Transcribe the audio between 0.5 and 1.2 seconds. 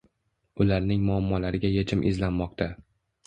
Ularning